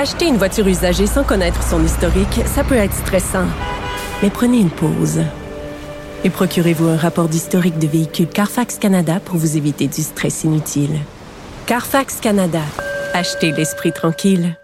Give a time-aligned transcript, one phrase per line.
[0.00, 3.46] Acheter une voiture usagée sans connaître son historique, ça peut être stressant.
[4.22, 5.22] Mais prenez une pause.
[6.22, 11.00] Et procurez-vous un rapport d'historique de véhicule Carfax Canada pour vous éviter du stress inutile.
[11.66, 12.60] Carfax Canada.
[13.12, 14.56] Achetez l'esprit tranquille.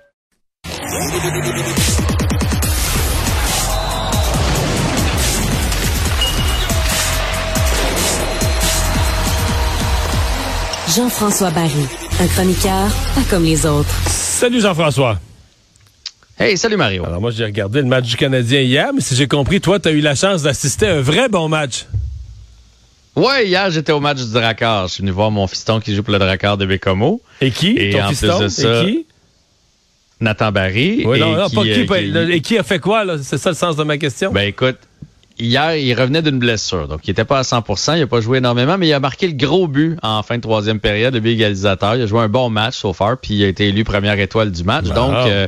[10.97, 11.89] Jean-François Barry,
[12.21, 14.24] un chroniqueur pas comme les autres.
[14.45, 15.19] Salut Jean-François.
[16.39, 17.07] Hey, salut Mario.
[17.07, 19.89] Alors moi j'ai regardé le match du Canadien hier, mais si j'ai compris, toi tu
[19.89, 21.87] as eu la chance d'assister à un vrai bon match.
[23.17, 24.89] Ouais, hier j'étais au match du Drakkar.
[24.89, 27.23] Je suis venu voir mon fiston qui joue pour le Drakkar de Bécomo.
[27.41, 27.71] Et qui?
[27.79, 28.37] Et Ton en fiston?
[28.37, 29.07] plus de ça, Et qui?
[30.37, 31.05] Pas Barry.
[31.07, 33.17] Oui, et non, non, pas qui, euh, qui- et qui a fait quoi, là?
[33.23, 34.31] C'est ça le sens de ma question?
[34.31, 34.77] Ben écoute,
[35.39, 38.39] hier il revenait d'une blessure, donc il était pas à 100%, il a pas joué
[38.39, 41.33] énormément, mais il a marqué le gros but en fin de troisième période, le but
[41.33, 41.97] égalisateur.
[41.97, 44.51] Il a joué un bon match so far, puis il a été élu première étoile
[44.51, 44.87] du match.
[44.87, 44.95] Wow.
[44.95, 45.47] Donc euh,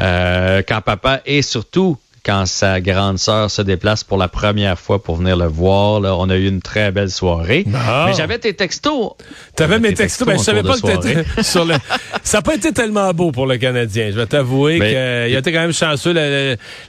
[0.00, 5.02] euh, quand papa et surtout quand sa grande sœur se déplace pour la première fois
[5.02, 7.64] pour venir le voir, là, on a eu une très belle soirée.
[7.66, 7.78] Bon.
[8.06, 9.12] Mais j'avais tes textos.
[9.54, 11.74] T'avais mes textos, textos ben, je savais pas que t'étais sur le.
[12.22, 14.10] Ça n'a pas été tellement beau pour le Canadien.
[14.10, 16.14] Je vais t'avouer Mais- qu'il a été quand même chanceux.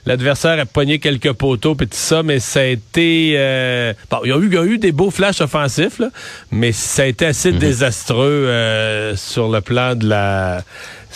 [0.06, 3.34] L'adversaire a pogné quelques poteaux et tout ça, mais ça a été.
[3.36, 6.08] euh, Bon, il y, a eu, il y a eu des beaux flashs offensifs, là,
[6.50, 7.58] mais ça a été assez Mhm.
[7.58, 10.62] désastreux euh, sur le plan de la,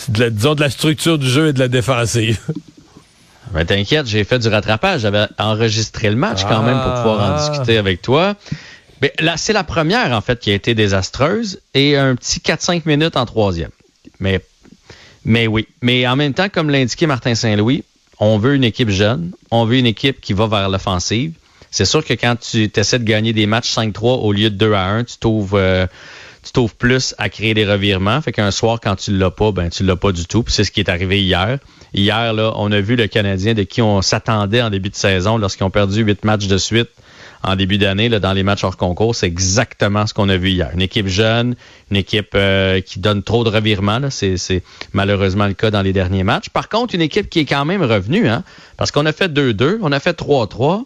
[0.09, 2.39] de la- disons, de la structure du jeu et de la défensive.
[3.53, 5.01] Ben, t'inquiète, j'ai fait du rattrapage.
[5.01, 7.49] J'avais enregistré le match quand même pour pouvoir en Ah.
[7.49, 8.35] discuter avec toi.
[9.01, 12.85] Mais là, c'est la première, en fait, qui a été désastreuse et un petit 4-5
[12.85, 13.71] minutes en troisième.
[14.19, 14.41] Mais,
[15.25, 15.67] mais oui.
[15.81, 17.83] Mais en même temps, comme l'a indiqué Martin Saint-Louis,
[18.19, 19.31] on veut une équipe jeune.
[19.49, 21.33] On veut une équipe qui va vers l'offensive.
[21.71, 24.73] C'est sûr que quand tu essaies de gagner des matchs 5-3 au lieu de 2
[24.73, 25.87] à 1, tu t'ouvres, euh,
[26.43, 28.21] tu t'ouvres plus à créer des revirements.
[28.21, 30.43] Fait qu'un soir, quand tu l'as pas, ben, tu l'as pas du tout.
[30.43, 31.57] Puis c'est ce qui est arrivé hier.
[31.93, 35.65] Hier, on a vu le Canadien de qui on s'attendait en début de saison lorsqu'ils
[35.65, 36.89] ont perdu huit matchs de suite
[37.43, 39.15] en début d'année dans les matchs hors concours.
[39.15, 40.69] C'est exactement ce qu'on a vu hier.
[40.73, 41.55] Une équipe jeune,
[41.89, 44.09] une équipe euh, qui donne trop de revirements.
[44.09, 44.63] C'est,
[44.93, 46.49] malheureusement le cas dans les derniers matchs.
[46.49, 48.43] Par contre, une équipe qui est quand même revenue, hein,
[48.77, 50.83] parce qu'on a fait 2-2, on a fait 3-3,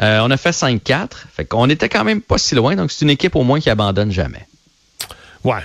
[0.00, 1.08] euh, on a fait 5-4.
[1.34, 2.74] Fait qu'on était quand même pas si loin.
[2.74, 4.46] Donc, c'est une équipe au moins qui abandonne jamais.
[5.44, 5.60] Ouais.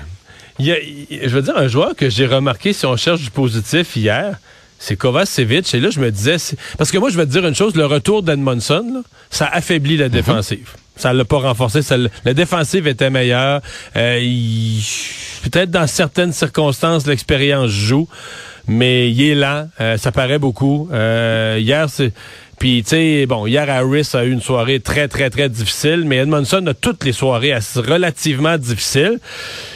[0.60, 4.38] Je veux dire, un joueur que j'ai remarqué, si on cherche du positif hier,
[4.80, 5.74] c'est Kovacevic.
[5.74, 6.38] Et là, je me disais,
[6.78, 10.10] parce que moi, je vais te dire une chose, le retour d'Edmondson, ça affaiblit la
[10.10, 10.70] défensive.
[10.96, 11.82] Ça l'a pas renforcé.
[11.82, 13.62] ça l'a- défensive était meilleure.
[13.96, 14.20] Euh,
[15.44, 18.08] Peut-être dans certaines circonstances, l'expérience joue,
[18.68, 19.70] mais il est lent.
[19.80, 20.90] Euh, ça paraît beaucoup.
[20.92, 22.12] Euh, hier, c'est...
[22.60, 26.18] Puis, tu sais, bon, hier, Harris a eu une soirée très, très, très difficile, mais
[26.18, 29.20] Edmondson a toutes les soirées relativement difficiles.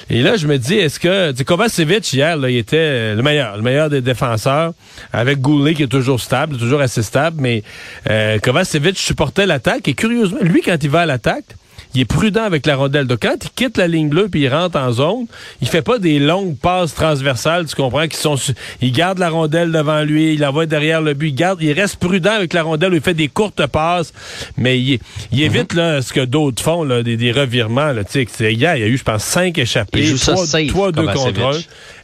[0.09, 1.31] Et là, je me dis, est-ce que...
[1.43, 4.73] Kovacevic, hier, là, il était le meilleur, le meilleur des défenseurs,
[5.13, 7.63] avec Goulet qui est toujours stable, toujours assez stable, mais
[8.09, 11.45] euh, Kovacevic supportait l'attaque, et curieusement, lui, quand il va à l'attaque,
[11.93, 13.05] il est prudent avec la rondelle.
[13.07, 15.25] Donc, quand il quitte la ligne bleue puis il rentre en zone,
[15.61, 18.35] il fait pas des longues passes transversales, tu comprends, qui sont,
[18.81, 21.71] il garde la rondelle devant lui, il la voit derrière le but, il garde, il
[21.73, 24.13] reste prudent avec la rondelle, il fait des courtes passes,
[24.57, 24.99] mais il,
[25.31, 28.75] il évite, là, ce que d'autres font, là, des, des revirements, là, tu sais, hier,
[28.75, 30.01] il y a eu, je pense, cinq échappés,
[30.33, 31.39] trois, safe, trois deux contre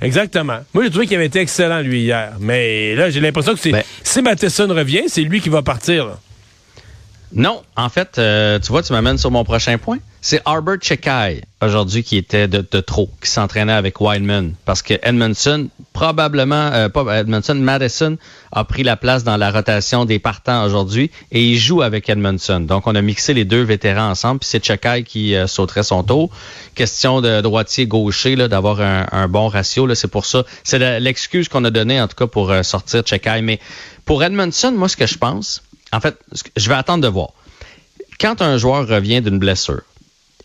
[0.01, 0.05] un.
[0.05, 0.57] Exactement.
[0.73, 2.33] Moi, j'ai trouvé qu'il avait été excellent, lui, hier.
[2.39, 6.05] Mais là, j'ai l'impression que c'est, Ben- si Matheson revient, c'est lui qui va partir,
[6.05, 6.19] là.
[7.33, 9.99] Non, en fait, euh, tu vois, tu m'amènes sur mon prochain point.
[10.29, 14.55] C'est Arbor Chekai, aujourd'hui, qui était de, trop, qui s'entraînait avec Wildman.
[14.65, 18.17] Parce que Edmondson, probablement, euh, pas Edmondson, Madison
[18.51, 22.59] a pris la place dans la rotation des partants aujourd'hui et il joue avec Edmondson.
[22.61, 26.03] Donc, on a mixé les deux vétérans ensemble, puis c'est Chekai qui euh, sauterait son
[26.03, 26.29] tour.
[26.75, 30.43] Question de droitier-gaucher, d'avoir un, bon ratio, c'est pour ça.
[30.63, 33.41] C'est l'excuse qu'on a donnée, en tout cas, pour euh, sortir Chekai.
[33.43, 33.59] Mais
[34.03, 35.61] pour Edmondson, moi, ce que je pense,
[35.93, 36.17] en fait,
[36.55, 37.29] je vais attendre de voir.
[38.19, 39.81] Quand un joueur revient d'une blessure,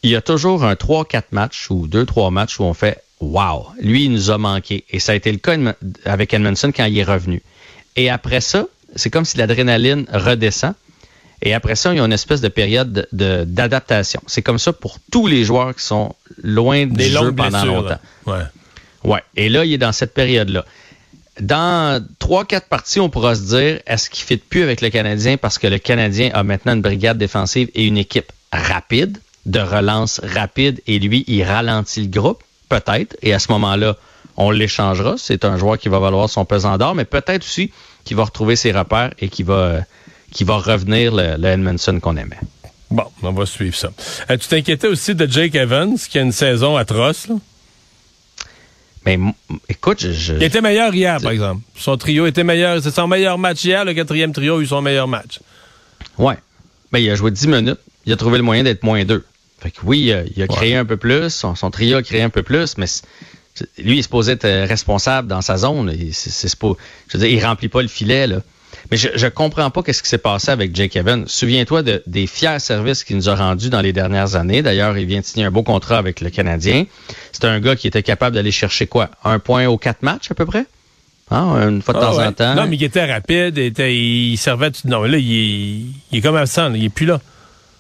[0.03, 4.07] il y a toujours un 3-4 matchs ou 2-3 matchs où on fait Wow, lui,
[4.07, 4.85] il nous a manqué.
[4.91, 5.57] Et ça a été le cas
[6.05, 7.41] avec Edmondson quand il est revenu.
[7.95, 8.67] Et après ça,
[8.97, 10.75] c'est comme si l'adrénaline redescend.
[11.41, 14.21] Et après ça, il y a une espèce de période de- de- d'adaptation.
[14.27, 17.89] c'est comme ça pour tous les joueurs qui sont loin du Des jeu pendant longtemps.
[17.89, 18.01] là.
[19.05, 19.11] Ouais.
[19.13, 19.23] Ouais.
[19.37, 20.65] Et là, il est dans cette période-là.
[21.41, 24.91] Dans trois, quatre parties, on pourra se dire, est-ce qu'il ne fit plus avec le
[24.91, 29.61] Canadien parce que le Canadien a maintenant une brigade défensive et une équipe rapide, de
[29.61, 32.43] relance rapide, et lui, il ralentit le groupe?
[32.69, 33.17] Peut-être.
[33.23, 33.97] Et à ce moment-là,
[34.37, 35.17] on l'échangera.
[35.19, 37.71] C'est un joueur qui va valoir son pesant d'or, mais peut-être aussi
[38.05, 39.85] qu'il va retrouver ses repères et qui va
[40.39, 42.41] revenir le, le Edmondson qu'on aimait.
[42.91, 43.91] Bon, on va suivre ça.
[44.31, 47.37] Euh, tu t'inquiétais aussi de Jake Evans, qui a une saison atroce, là?
[49.05, 49.19] Mais
[49.69, 51.63] écoute, je, Il était meilleur hier, par exemple.
[51.77, 52.83] Son trio était meilleur.
[52.83, 53.85] C'est son meilleur match hier.
[53.85, 55.41] Le quatrième trio a eu son meilleur match.
[56.19, 56.37] Ouais.
[56.93, 57.81] Mais il a joué 10 minutes.
[58.07, 59.25] Il a trouvé le moyen d'être moins deux.
[59.61, 61.31] Fait que oui, il a, créé un peu plus.
[61.31, 62.87] Son, trio a créé un peu plus, mais
[63.79, 65.95] lui, il est supposé être euh, responsable dans sa zone.
[66.13, 66.73] C'est, pas,
[67.09, 68.41] je veux dire, il remplit pas le filet, là.
[68.93, 71.25] Mais je, je comprends pas qu'est-ce qui s'est passé avec Jake Evans.
[71.27, 74.61] Souviens-toi de, des fiers services qu'il nous a rendus dans les dernières années.
[74.61, 76.85] D'ailleurs, il vient de signer un beau contrat avec le Canadien.
[77.33, 79.09] C'est un gars qui était capable d'aller chercher quoi?
[79.25, 80.67] Un point aux quatre matchs, à peu près?
[81.31, 81.71] Hein?
[81.71, 82.55] Une fois de ah temps en temps.
[82.55, 84.73] Non, mais il était rapide, il, était, il servait...
[84.85, 87.19] Non, là, il est, comme absent, il est plus là.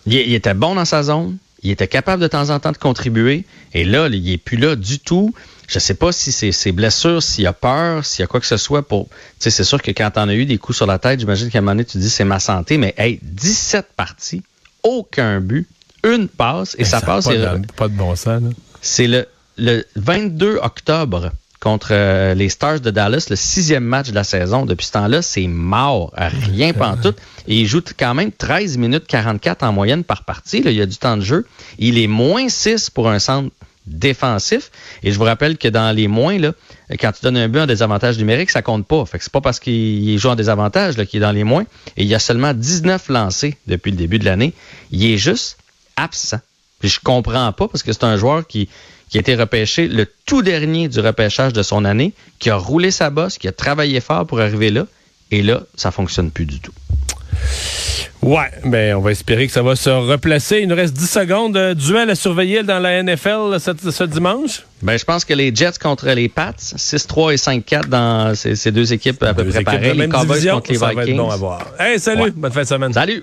[0.06, 1.36] Il, il, était bon dans sa zone.
[1.62, 3.44] Il était capable de temps en temps de contribuer.
[3.72, 5.34] Et là, il est plus là du tout.
[5.68, 8.46] Je sais pas si c'est ses blessures, s'il a peur, s'il y a quoi que
[8.46, 9.08] ce soit pour.
[9.08, 11.50] Tu sais, c'est sûr que quand t'en as eu des coups sur la tête, j'imagine
[11.50, 14.42] qu'à un moment donné, tu dis c'est ma santé, mais hey, 17 parties,
[14.82, 15.68] aucun but,
[16.04, 17.26] une passe, et ça, passe.
[17.26, 18.42] Pas, de, pas de bon sens,
[18.82, 19.26] C'est le,
[19.56, 21.30] le 22 octobre
[21.62, 24.66] contre euh, les Stars de Dallas, le sixième match de la saison.
[24.66, 27.14] Depuis ce temps-là, c'est mort, rien tout.
[27.46, 30.60] Et il joue quand même 13 minutes 44 en moyenne par partie.
[30.60, 31.46] Là, il y a du temps de jeu.
[31.78, 33.50] Il est moins 6 pour un centre
[33.86, 34.72] défensif.
[35.04, 36.52] Et je vous rappelle que dans les moins, là,
[36.98, 39.06] quand tu donnes un but en désavantage numérique, ça compte pas.
[39.06, 41.62] Fait que c'est pas parce qu'il joue en désavantage qu'il est dans les moins.
[41.96, 44.52] Et il y a seulement 19 lancés depuis le début de l'année.
[44.90, 45.58] Il est juste
[45.96, 46.40] absent.
[46.80, 48.68] Puis je comprends pas parce que c'est un joueur qui,
[49.12, 52.90] qui a été repêché le tout dernier du repêchage de son année, qui a roulé
[52.90, 54.86] sa bosse, qui a travaillé fort pour arriver là.
[55.30, 56.72] Et là, ça fonctionne plus du tout.
[58.22, 60.60] Ouais, ben on va espérer que ça va se replacer.
[60.60, 61.56] Il nous reste 10 secondes.
[61.58, 64.62] Euh, duel à surveiller dans la NFL ce, dimanche?
[64.80, 68.94] Ben je pense que les Jets contre les Pats, 6-3 et 5-4 dans ces, deux
[68.94, 69.98] équipes à peu près pareilles.
[69.98, 70.88] Les Cowboys contre les Vikings.
[70.88, 71.66] Ça va être bon à voir.
[71.78, 72.92] Hey, salut, bonne fin de semaine.
[72.94, 73.22] Salut.